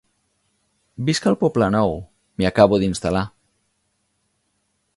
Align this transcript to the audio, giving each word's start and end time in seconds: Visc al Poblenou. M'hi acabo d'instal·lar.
Visc 1.09 1.27
al 1.31 1.37
Poblenou. 1.43 1.93
M'hi 2.39 2.47
acabo 2.51 2.79
d'instal·lar. 2.85 3.25